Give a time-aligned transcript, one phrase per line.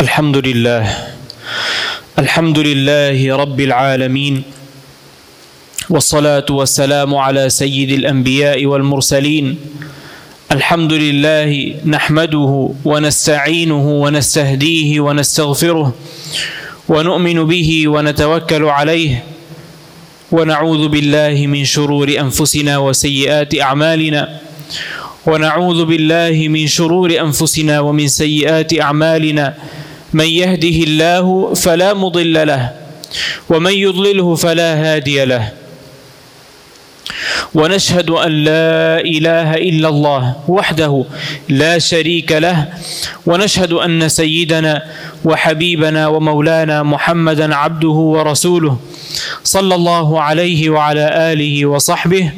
[0.00, 0.82] الحمد لله.
[2.18, 4.42] الحمد لله رب العالمين.
[5.90, 9.56] والصلاة والسلام على سيد الأنبياء والمرسلين.
[10.52, 12.52] الحمد لله نحمده
[12.84, 15.94] ونستعينه ونستهديه ونستغفره
[16.88, 19.24] ونؤمن به ونتوكل عليه.
[20.32, 24.22] ونعوذ بالله من شرور أنفسنا وسيئات أعمالنا.
[25.26, 29.54] ونعوذ بالله من شرور أنفسنا ومن سيئات أعمالنا.
[30.14, 32.70] من يهده الله فلا مضل له
[33.50, 35.52] ومن يضلله فلا هادي له.
[37.54, 41.04] ونشهد أن لا إله إلا الله وحده
[41.48, 42.68] لا شريك له
[43.26, 44.82] ونشهد أن سيدنا
[45.24, 48.78] وحبيبنا ومولانا محمدا عبده ورسوله
[49.44, 52.30] صلى الله عليه وعلى آله وصحبه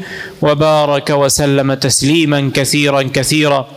[0.43, 3.69] وبارك وسلم تسليما كثيرا كثيرا.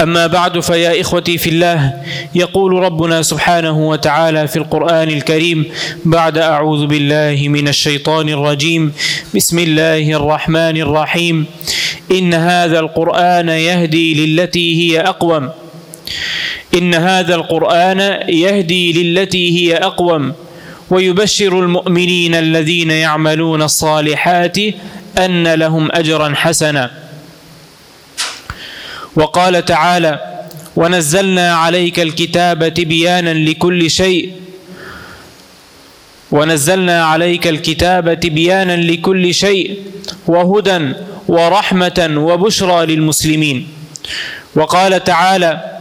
[0.00, 1.92] أما بعد فيا إخوتي في الله
[2.34, 5.64] يقول ربنا سبحانه وتعالى في القرآن الكريم
[6.04, 8.92] بعد أعوذ بالله من الشيطان الرجيم
[9.34, 11.46] بسم الله الرحمن الرحيم.
[12.10, 15.50] إن هذا القرآن يهدي للتي هي أقوم.
[16.74, 20.32] إن هذا القرآن يهدي للتي هي أقوم.
[20.90, 24.58] ويبشر المؤمنين الذين يعملون الصالحات
[25.18, 27.01] أن لهم أجرا حسنا.
[29.16, 30.42] وقال تعالى
[30.76, 34.32] ونزلنا عليك الكتاب تبيانا لكل شيء
[36.30, 39.78] ونزلنا عليك الكتاب تبيانا لكل شيء
[40.26, 40.92] وهدى
[41.28, 43.68] ورحمة وبشرى للمسلمين.
[44.54, 45.78] وقال تعالى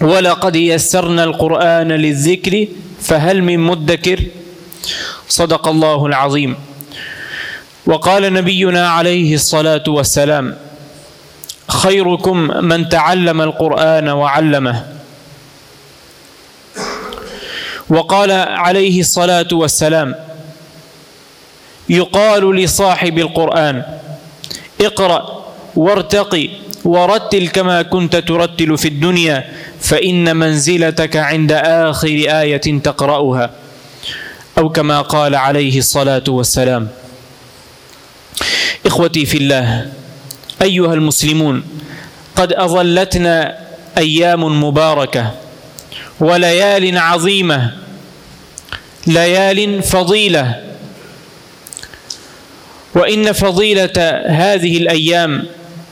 [0.00, 2.66] ولقد يسرنا القرآن للذكر
[3.00, 4.20] فهل من مدكر؟
[5.28, 6.56] صدق الله العظيم.
[7.86, 10.56] وقال نبينا عليه الصلاة والسلام
[11.76, 14.84] خيركم من تعلم القرآن وعلمه.
[17.88, 20.14] وقال عليه الصلاة والسلام
[21.88, 23.82] يقال لصاحب القرآن
[24.80, 25.44] اقرأ
[25.76, 26.48] وارتقي
[26.84, 29.44] ورتل كما كنت ترتل في الدنيا
[29.80, 32.08] فإن منزلتك عند آخر
[32.42, 33.50] آية تقرأها.
[34.58, 36.88] أو كما قال عليه الصلاة والسلام
[38.86, 39.90] إخوتي في الله
[40.62, 41.62] أيها المسلمون
[42.36, 43.58] قد أظلتنا
[43.98, 45.30] أيام مباركة
[46.20, 47.72] وليال عظيمة
[49.06, 50.62] ليال فضيلة.
[52.94, 55.46] وإن فضيلة هذه الأيام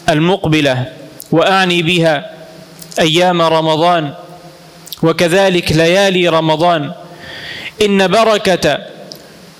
[0.09, 0.85] المقبلة
[1.33, 2.31] وأعني بها
[3.01, 4.15] أيام رمضان
[5.03, 6.93] وكذلك ليالي رمضان
[7.85, 8.79] إن بركة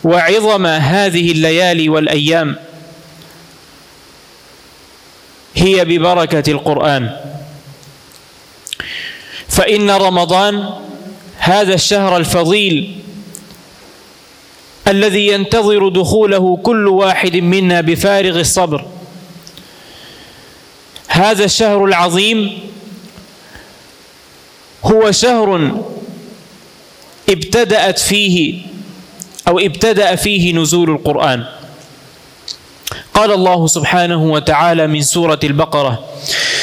[0.05, 2.57] وعظم هذه الليالي والأيام
[5.55, 7.11] هي ببركة القرآن.
[9.49, 10.69] فإن رمضان
[11.39, 12.99] هذا الشهر الفضيل
[14.89, 18.87] الذي ينتظر دخوله كل واحد منا بفارغ الصبر.
[21.09, 22.59] هذا الشهر العظيم
[24.85, 25.81] هو شهر
[27.29, 28.63] ابتدأت فيه
[29.49, 31.45] أو ابتدأ فيه نزول القرآن.
[33.15, 36.05] قال الله سبحانه وتعالى من سورة البقرة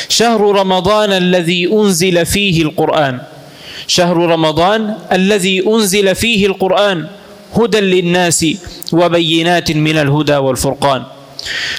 [0.10, 3.20] شهر رمضان الذي أنزل فيه القرآن.
[3.88, 7.08] شهر رمضان الذي أنزل فيه القرآن
[7.56, 8.46] هدى للناس
[8.92, 11.04] وبينات من الهدى والفرقان.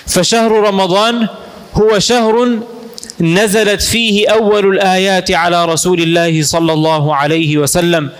[0.06, 1.28] فشهر رمضان
[1.75, 2.59] هو شهر
[3.21, 8.10] نزلت فيه أول الآيات على رسول الله صلى الله عليه وسلم.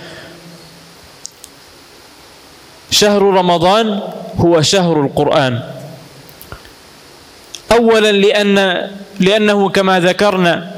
[2.91, 4.01] شهر رمضان
[4.37, 5.61] هو شهر القرآن.
[7.73, 8.89] أولا لأن
[9.21, 10.73] لأنه كما ذكرنا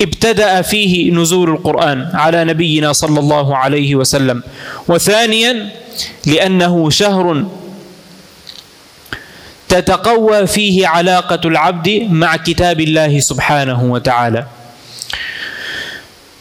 [0.00, 4.42] ابتدأ فيه نزول القرآن على نبينا صلى الله عليه وسلم.
[4.88, 5.68] وثانيا
[6.26, 7.44] لأنه شهر
[9.68, 14.46] تتقوى فيه علاقة العبد مع كتاب الله سبحانه وتعالى.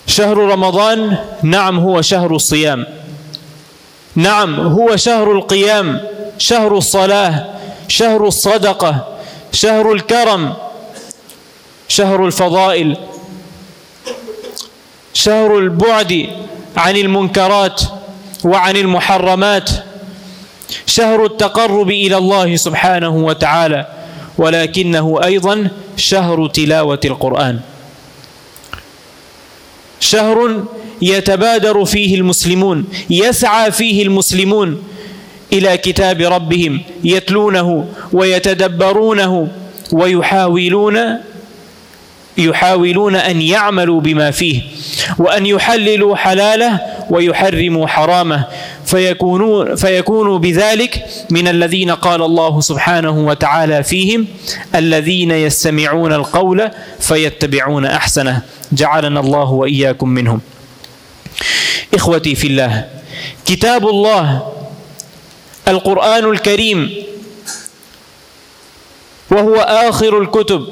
[0.08, 2.86] شهر رمضان نعم هو شهر الصيام.
[4.16, 6.02] نعم هو شهر القيام
[6.38, 7.46] شهر الصلاة
[7.88, 9.08] شهر الصدقة
[9.52, 10.54] شهر الكرم
[11.88, 12.98] شهر الفضائل
[15.14, 16.30] شهر البعد
[16.78, 17.82] عن المنكرات
[18.44, 19.70] وعن المحرمات
[20.86, 23.88] شهر التقرب إلى الله سبحانه وتعالى
[24.38, 27.60] ولكنه أيضا شهر تلاوة القرآن.
[30.00, 30.64] شهر
[31.02, 34.84] يتبادر فيه المسلمون يسعى فيه المسلمون
[35.54, 39.48] إلى كتاب ربهم يتلونه ويتدبرونه
[39.92, 40.98] ويحاولون
[42.38, 44.62] يحاولون أن يعملوا بما فيه
[45.18, 48.46] وأن يحللوا حلاله ويحرموا حرامه
[48.86, 54.28] فيكونوا, فيكونوا بذلك من الذين قال الله سبحانه وتعالى فيهم
[54.76, 56.70] الذين يستمعون القول
[57.00, 58.42] فيتبعون أحسنه.
[58.72, 60.42] جعلنا الله وإياكم منهم.
[61.94, 62.86] إخوتي في الله
[63.46, 64.42] كتاب الله
[65.68, 66.94] القرآن الكريم
[69.32, 70.68] وهو آخر الكتب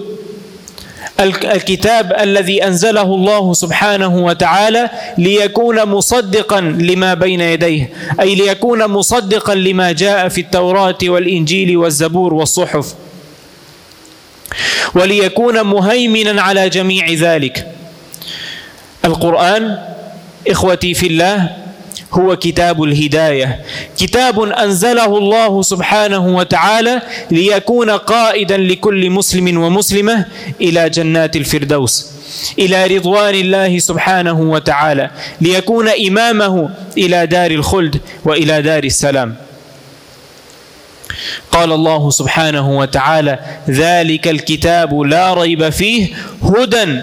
[1.19, 7.89] الكتاب الذي أنزله الله سبحانه وتعالى ليكون مصدقا لما بين يديه
[8.19, 12.93] أي ليكون مصدقا لما جاء في التوراة والإنجيل والزبور والصحف
[14.95, 17.67] وليكون مهيمنا على جميع ذلك.
[19.05, 19.77] القرآن
[20.47, 21.49] إخوتي في الله
[22.13, 23.65] هو كتاب الهداية.
[23.97, 27.01] كتاب أنزله الله سبحانه وتعالى
[27.31, 30.25] ليكون قائدا لكل مسلم ومسلمة
[30.61, 32.07] إلى جنات الفردوس
[32.59, 35.09] إلى رضوان الله سبحانه وتعالى
[35.41, 39.35] ليكون إمامه إلى دار الخلد وإلى دار السلام.
[41.51, 43.39] قال الله سبحانه وتعالى
[43.69, 46.07] ذلك الكتاب لا ريب فيه
[46.43, 47.01] هدى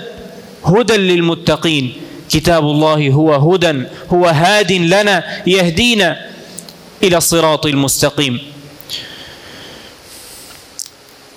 [0.64, 1.92] هدى للمتقين.
[2.30, 3.82] كتاب الله هو هدى
[4.12, 6.16] هو هاد لنا يهدينا
[7.02, 8.38] إلى الصراط المستقيم.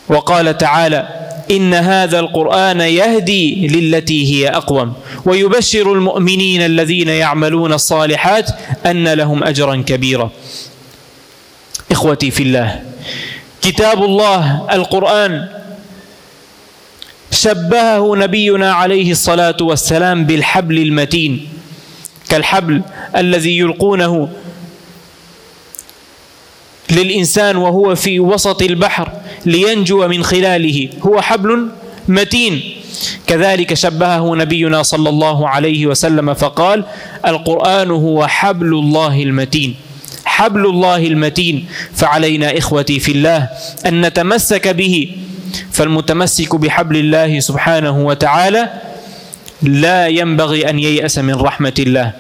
[0.10, 1.08] وقال تعالى
[1.52, 4.94] إن هذا القرآن يهدي للتي هي أقوم
[5.26, 8.50] ويبشر المؤمنين الذين يعملون الصالحات
[8.86, 10.32] أن لهم أجرا كبيرا.
[11.92, 12.84] إخوتي في الله
[13.62, 15.48] كتاب الله القرآن
[17.32, 21.48] شبهه نبينا عليه الصلاة والسلام بالحبل المتين
[22.30, 22.82] كالحبل
[23.18, 24.30] الذي يلقونه
[26.92, 29.12] للإنسان وهو في وسط البحر
[29.46, 30.90] لينجو من خلاله.
[31.02, 31.70] هو حبل
[32.08, 32.62] متين.
[33.28, 36.84] كذلك شبهه نبينا صلى الله عليه وسلم فقال
[37.28, 39.76] القرآن هو حبل الله المتين.
[40.26, 41.66] حبل الله المتين.
[41.94, 43.50] فعلينا إخوتي في الله
[43.86, 45.16] أن نتمسك به.
[45.72, 48.70] فالمتمسك بحبل الله سبحانه وتعالى
[49.62, 52.12] لا ينبغي أن ييأس من رحمة الله.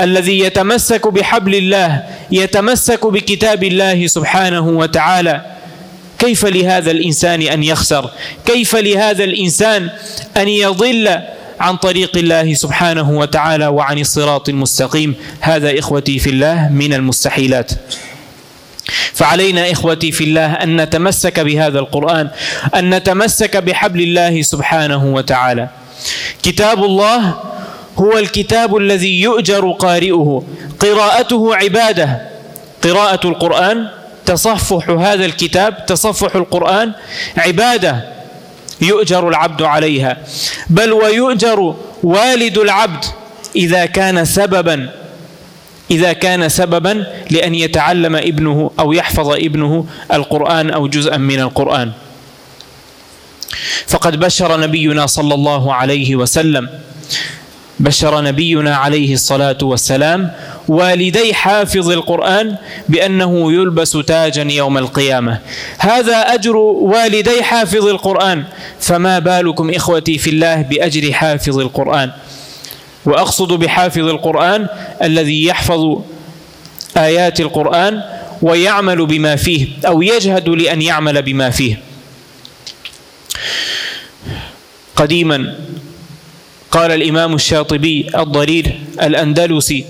[0.00, 5.40] الذي يتمسك بحبل الله يتمسك بكتاب الله سبحانه وتعالى.
[6.18, 8.10] كيف لهذا الإنسان أن يخسر؟
[8.46, 9.90] كيف لهذا الإنسان
[10.36, 11.18] أن يضل
[11.60, 17.72] عن طريق الله سبحانه وتعالى وعن الصراط المستقيم؟ هذا إخوتي في الله من المستحيلات.
[19.12, 22.28] فعلينا إخوتي في الله أن نتمسك بهذا القرآن
[22.74, 25.68] أن نتمسك بحبل الله سبحانه وتعالى.
[26.42, 27.40] كتاب الله
[27.98, 30.42] هو الكتاب الذي يؤجر قارئه
[30.80, 32.20] قراءته عبادة.
[32.82, 33.88] قراءة القرآن
[34.26, 36.92] تصفح هذا الكتاب تصفح القرآن
[37.36, 38.04] عبادة.
[38.80, 40.16] يؤجر العبد عليها.
[40.70, 43.04] بل ويؤجر والد العبد
[43.56, 44.90] إذا كان سببا
[45.90, 51.92] إذا كان سببا لأن يتعلم ابنه أو يحفظ ابنه القرآن أو جزءا من القرآن.
[53.86, 56.68] فقد بشر نبينا صلى الله عليه وسلم.
[57.80, 60.30] بشر نبينا عليه الصلاة والسلام
[60.68, 62.56] والدي حافظ القرآن
[62.88, 65.40] بأنه يلبس تاجا يوم القيامة.
[65.78, 68.44] هذا أجر والدي حافظ القرآن.
[68.80, 72.10] فما بالكم إخوتي في الله بأجر حافظ القرآن؟
[73.06, 74.66] وأقصد بحافظ القرآن
[75.02, 75.98] الذي يحفظ
[76.96, 78.02] آيات القرآن
[78.42, 81.80] ويعمل بما فيه أو يجهد لأن يعمل بما فيه.
[84.96, 85.54] قديما
[86.70, 89.84] قال الإمام الشاطبي الضرير الأندلسي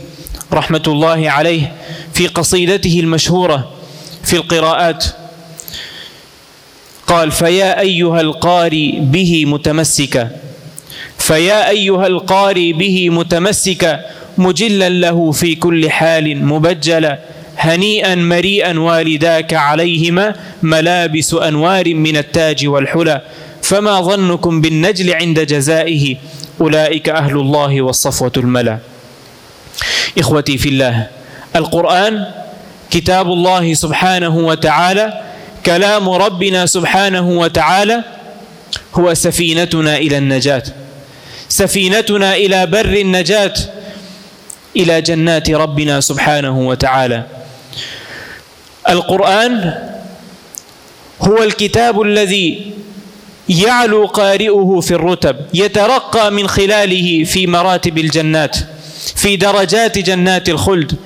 [0.53, 1.73] رحمة الله عليه
[2.15, 3.73] في قصيدته المشهورة
[4.25, 5.05] في القراءات
[7.07, 10.31] قال فيا أيها القاري به متمسكا
[11.19, 14.01] فيا أيها القاري به متمسكا
[14.39, 17.19] مجلا له في كل حال مبجلا
[17.59, 23.23] هنيئا مريئا والداك عليهما ملابس أنوار من التاج والحلى.
[23.63, 26.17] فما ظنكم بالنجل عند جزائه؟
[26.61, 28.79] أولئك أهل الله والصفوة الملا.
[30.19, 31.07] إخوتي في الله
[31.57, 32.27] القرآن
[32.91, 35.21] كتاب الله سبحانه وتعالى
[35.67, 38.05] كلام ربنا سبحانه وتعالى
[38.95, 40.63] هو سفينتنا إلى النجاة.
[41.49, 43.55] سفينتنا إلى بر النجاة
[44.77, 47.23] إلى جنات ربنا سبحانه وتعالى.
[48.89, 49.75] القرآن
[51.23, 52.73] هو الكتاب الذي
[53.49, 58.57] يعلو قارئه في الرتب يترقى من خلاله في مراتب الجنات
[59.17, 60.97] في درجات جنات الخلد.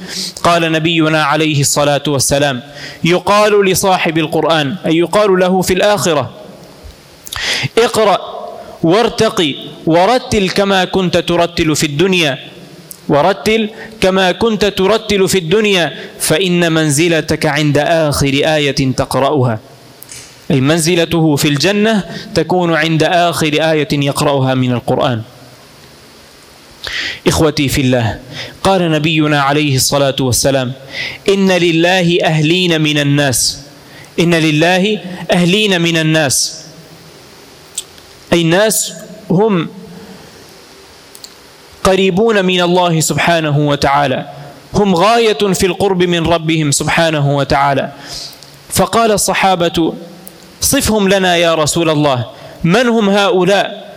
[0.42, 2.62] قال نبينا عليه الصلاة والسلام
[3.04, 6.30] يقال لصاحب القرآن أي يقال له في الآخرة
[7.78, 8.29] اقرأ
[8.82, 9.54] وارتقي
[9.87, 12.38] ورتل كما كنت ترتل في الدنيا.
[13.08, 13.68] ورتل
[14.00, 15.94] كما كنت ترتل في الدنيا.
[16.20, 19.58] فإن منزلتك عند آخر آية تقرأها.
[20.50, 25.22] أي منزلته في الجنة تكون عند آخر آية يقرأها من القرآن.
[27.26, 28.18] إخوتي في الله
[28.62, 30.72] قال نبينا عليه الصلاة والسلام
[31.28, 33.60] إن لله أهلين من الناس.
[34.20, 35.00] إن لله
[35.32, 36.60] أهلين من الناس.
[38.32, 38.92] أي الناس
[39.30, 39.68] هم
[41.84, 44.28] قريبون من الله سبحانه وتعالى.
[44.75, 47.92] هم غاية في القرب من ربهم سبحانه وتعالى.
[48.68, 49.94] فقال الصحابة
[50.60, 52.26] صفهم لنا يا رسول الله
[52.64, 53.90] من هم هؤلاء؟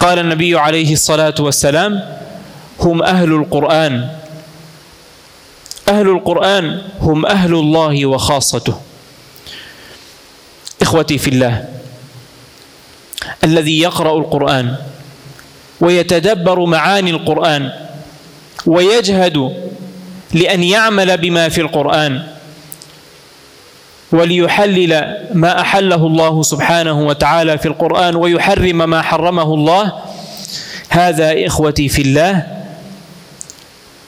[0.00, 2.18] قال النبي عليه الصلاة والسلام
[2.80, 4.08] هم أهل القرآن.
[5.88, 8.80] أهل القرآن هم أهل الله وخاصته.
[10.82, 11.64] إخوتي في الله
[13.44, 14.74] الذي يقرأ القرآن
[15.80, 17.70] ويتدبر معاني القرآن
[18.66, 19.56] ويجهد
[20.32, 22.22] لأن يعمل بما في القرآن
[24.12, 29.92] وليحلل ما أحله الله سبحانه وتعالى في القرآن ويحرم ما حرمه الله.
[30.88, 32.46] هذا إخوتي في الله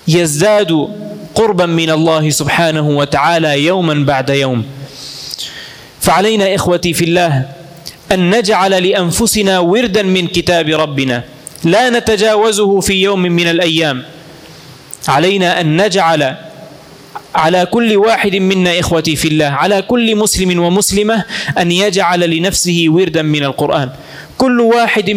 [0.09, 0.89] يزداد
[1.35, 4.65] قربا من الله سبحانه وتعالى يوما بعد يوم.
[6.01, 7.49] فعلينا إخوتي في الله
[8.13, 11.25] أن نجعل لأنفسنا وردا من كتاب ربنا.
[11.65, 14.05] لا نتجاوزه في يوم من الأيام.
[15.09, 16.37] علينا أن نجعل
[17.35, 21.25] على كل واحد منا إخوتي في الله على كل مسلم ومسلمة
[21.59, 23.91] أن يجعل لنفسه وردا من القرآن.
[24.39, 25.11] كل واحد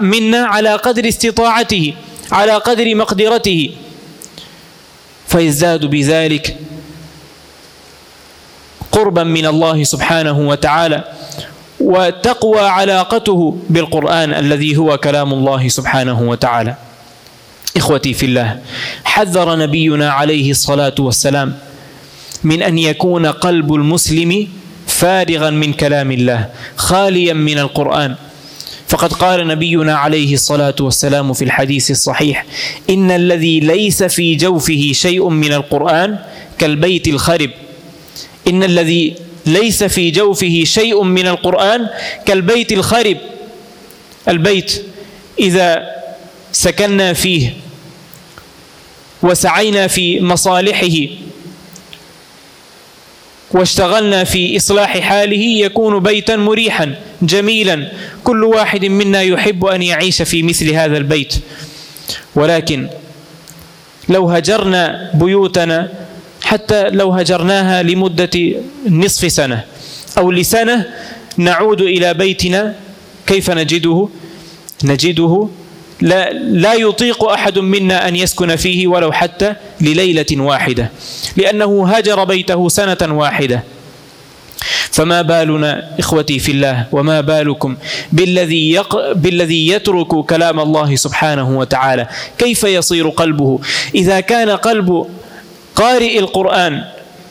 [0.00, 1.94] منا على قدر استطاعته
[2.32, 3.70] على قدر مقدرته.
[5.28, 6.56] فيزداد بذلك
[8.92, 11.04] قربا من الله سبحانه وتعالى.
[11.82, 16.74] وتقوى علاقته بالقرآن الذي هو كلام الله سبحانه وتعالى.
[17.76, 18.58] إخوتي في الله
[19.04, 21.58] حذر نبينا عليه الصلاة والسلام
[22.44, 24.48] من أن يكون قلب المسلم
[24.86, 28.14] فارغا من كلام الله خاليا من القرآن.
[28.88, 32.46] فقد قال نبينا عليه الصلاة والسلام في الحديث الصحيح
[32.90, 36.18] إن الذي ليس في جوفه شيء من القرآن
[36.58, 37.50] كالبيت الخرب.
[38.48, 39.14] إن الذي
[39.46, 41.88] ليس في جوفه شيء من القرآن
[42.26, 43.16] كالبيت الخرب
[44.28, 44.84] البيت
[45.38, 45.90] إذا
[46.52, 47.54] سكننا فيه
[49.22, 50.86] وسعينا في مصالحه
[53.50, 57.88] واشتغلنا في إصلاح حاله يكون بيتا مريحا جميلا.
[58.24, 61.34] كل واحد منا يحب أن يعيش في مثل هذا البيت.
[62.34, 62.88] ولكن
[64.08, 65.92] لو هجرنا بيوتنا
[66.42, 68.30] حتى لو هجرناها لمدة
[68.88, 69.64] نصف سنة
[70.18, 70.86] أو لسنة
[71.36, 72.74] نعود إلى بيتنا.
[73.26, 74.08] كيف نجده؟
[74.84, 75.48] نجده
[76.00, 80.90] لا, لا يطيق أحد منا أن يسكن فيه ولو حتى لليلة واحدة
[81.36, 83.62] لأنه هجر بيته سنة واحدة.
[84.90, 87.76] فما بالنا إخوتي في الله وما بالكم
[88.12, 89.12] بالذي, يق...
[89.12, 92.08] بالذي يترك كلام الله سبحانه وتعالى؟
[92.38, 93.60] كيف يصير قلبه؟
[93.94, 95.06] إذا كان قلب
[95.76, 96.84] قارئ القرآن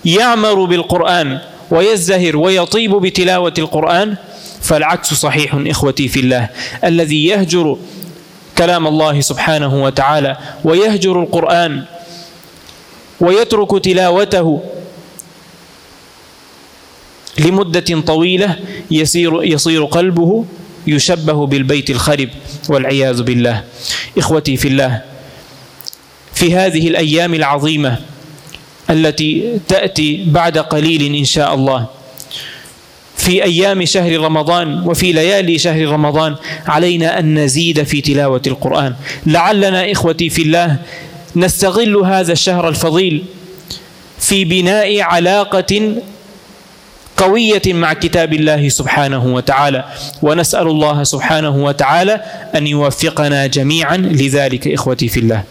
[0.05, 1.39] يعمر بالقرآن
[1.71, 4.15] ويزهر ويطيب بتلاوة القرآن
[4.61, 6.49] فالعكس صحيح إخوتي في الله.
[6.83, 7.77] الذي يهجر
[8.57, 11.83] كلام الله سبحانه وتعالى ويهجر القرآن
[13.19, 14.61] ويترك تلاوته
[17.39, 18.55] لمدة طويلة
[18.91, 20.45] يصير, يصير قلبه
[20.87, 22.29] يشبه بالبيت الخرب
[22.69, 23.63] والعياذ بالله.
[24.17, 25.01] إخوتي في الله
[26.33, 27.99] في هذه الأيام العظيمة
[28.91, 31.85] التي تأتي بعد قليل إن شاء الله.
[33.17, 36.35] في أيام شهر رمضان وفي ليالي شهر رمضان
[36.67, 38.95] علينا أن نزيد في تلاوة القرآن.
[39.25, 40.77] لعلنا إخوتي في الله
[41.35, 43.23] نستغل هذا الشهر الفضيل
[44.19, 45.95] في بناء علاقة
[47.17, 49.85] قوية مع كتاب الله سبحانه وتعالى.
[50.21, 52.21] ونسأل الله سبحانه وتعالى
[52.55, 53.97] أن يوفقنا جميعا.
[53.97, 55.43] لذلك إخوتي في الله.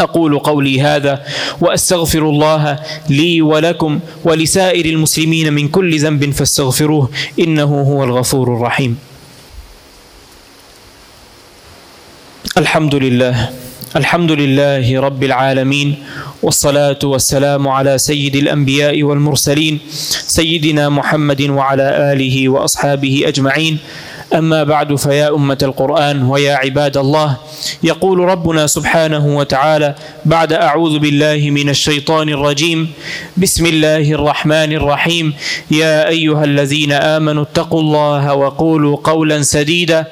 [0.00, 1.22] أقول قولي هذا
[1.60, 2.78] وأستغفر الله
[3.10, 8.98] لي ولكم ولسائر المسلمين من كل ذنب فاستغفروه إنه هو الغفور الرحيم.
[12.58, 13.50] الحمد لله
[13.96, 15.94] الحمد لله رب العالمين
[16.42, 19.80] والصلاة والسلام على سيد الأنبياء والمرسلين
[20.26, 23.78] سيدنا محمد وعلى آله وأصحابه أجمعين.
[24.34, 27.36] أما بعد فيا أمة القرآن ويا عباد الله
[27.82, 32.92] يقول ربنا سبحانه وتعالى بعد أعوذ بالله من الشيطان الرجيم
[33.36, 35.34] بسم الله الرحمن الرحيم
[35.70, 40.06] يا أيها الذين آمنوا اتقوا الله وقولوا قولا سديدا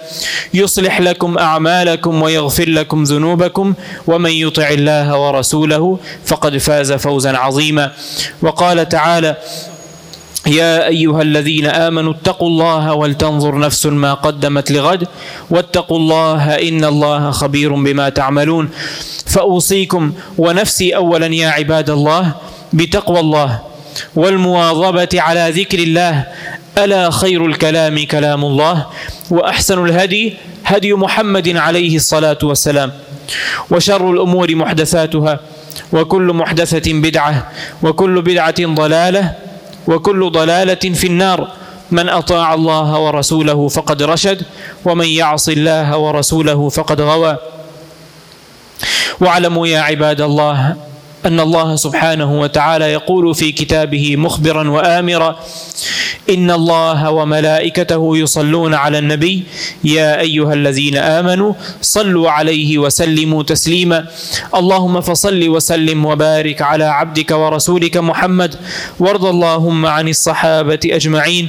[0.54, 3.74] يصلح لكم أعمالكم ويغفر لكم ذنوبكم
[4.06, 7.92] ومن يطع الله ورسوله فقد فاز فوزا عظيما.
[8.42, 9.36] وقال تعالى
[10.46, 15.08] يا أيها الذين آمنوا اتقوا الله ولتنظر نفس ما قدمت لغد
[15.50, 18.70] واتقوا الله إن الله خبير بما تعملون.
[19.26, 22.32] فأوصيكم ونفسي أولا يا عباد الله
[22.72, 23.60] بتقوى الله
[24.16, 26.26] والمواظبة على ذكر الله.
[26.78, 28.86] ألا خير الكلام كلام الله
[29.30, 32.92] وأحسن الهدي هدي محمد عليه الصلاة والسلام.
[33.70, 35.40] وشر الأمور محدثاتها
[35.92, 37.50] وكل محدثة بدعة
[37.82, 39.32] وكل بدعة ضلالة
[39.86, 41.48] وكل ضلالة في النار.
[41.92, 44.46] من أطاع الله ورسوله فقد رشد
[44.84, 47.36] ومن يعص الله ورسوله فقد غوى.
[49.20, 50.76] واعلموا يا عباد الله
[51.26, 55.38] أن الله سبحانه وتعالى يقول في كتابه مخبرا وآمرا
[56.30, 59.42] إن الله وملائكته يصلون على النبي
[59.84, 64.06] يا أيها الذين آمنوا صلوا عليه وسلموا تسليما.
[64.54, 68.54] اللهم فصل وسلم وبارك على عبدك ورسولك محمد
[68.98, 71.48] وارض اللهم عن الصحابة أجمعين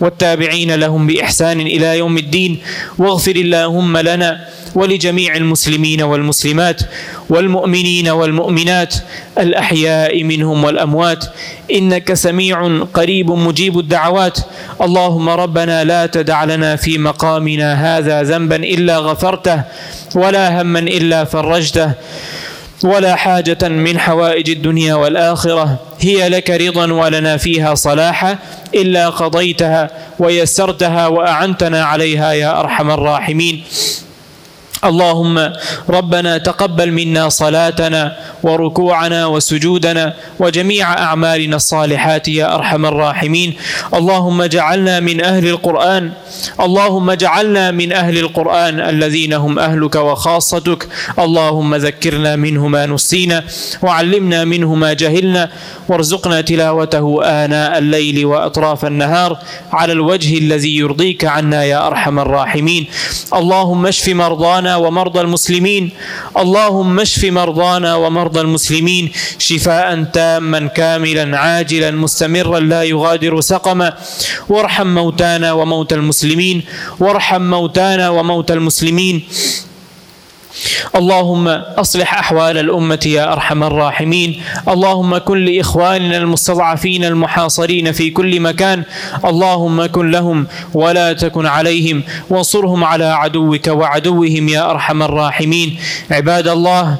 [0.00, 2.58] والتابعين لهم بإحسان إلى يوم الدين
[2.98, 4.30] واغفر اللهم لنا
[4.74, 6.80] ولجميع المسلمين والمسلمات
[7.28, 8.94] والمؤمنين والمؤمنات
[9.38, 11.24] الأحياء منهم والأموات.
[11.72, 14.38] إنك سميع قريب مجيب الدعوات.
[14.80, 19.62] اللهم ربنا لا تدع لنا في مقامنا هذا ذنبا إلا غفرته
[20.14, 21.92] ولا هما إلا فرجته
[22.84, 25.78] ولا حاجة من حوائج الدنيا والآخرة.
[26.00, 28.38] هي لك رضا ولنا فيها صلاحا.
[28.74, 33.62] إلا قضيتها ويسرتها وأعنتنا عليها يا أرحم الراحمين.
[34.84, 35.52] اللهم
[35.90, 43.54] ربنا تقبل منا صلاتنا وركوعنا وسجودنا وجميع أعمالنا الصالحات يا أرحم الراحمين.
[43.94, 46.10] اللهم اجعلنا من أهل القرآن.
[46.60, 50.88] اللهم اجعلنا من أهل القرآن الذين هم أهلك وخاصتك.
[51.18, 53.44] اللهم ذكرنا منه ما نسينا
[53.82, 55.50] وعلمنا منه ما جهلنا.
[55.88, 59.38] وارزقنا تلاوته آناء الليل وأطراف النهار
[59.72, 62.86] على الوجه الذي يرضيك عنا يا أرحم الراحمين.
[63.34, 65.90] اللهم اشف مرضانا ومرضى المسلمين.
[66.36, 69.12] اللهم اشف مرضانا ومرضى المسلمين.
[69.38, 73.92] شفاء تاما كاملا عاجلا مستمرا لا يغادر سقما.
[74.48, 76.62] وارحم موتانا وموتى المسلمين.
[77.00, 79.22] وارحم موتانا وموتى المسلمين.
[80.96, 84.42] اللهم أصلح أحوال الأمة يا أرحم الراحمين.
[84.68, 88.82] اللهم كن لإخواننا المستضعفين المحاصرين في كل مكان.
[89.24, 92.02] اللهم كن لهم ولا تكن عليهم.
[92.30, 95.78] وانصرهم على عدوك وعدوهم يا أرحم الراحمين.
[96.10, 96.96] عباد الله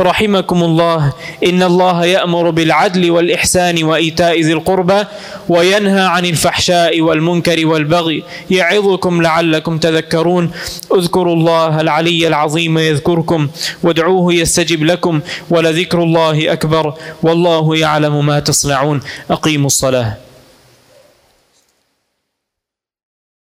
[0.00, 1.12] رحمكم الله
[1.44, 5.04] إن الله يأمر بالعدل والإحسان وإيتاء ذي القربى
[5.48, 8.22] وينهى عن الفحشاء والمنكر والبغي.
[8.50, 10.50] يعظكم لعلكم تذكرون.
[10.94, 13.48] اذكروا الله العلي العظيم يذكركم
[13.82, 16.84] وادعوه يستجب لكم ولذكر الله أكبر
[17.22, 18.98] والله يعلم ما تصنعون.
[19.30, 20.29] أقيموا الصلاة.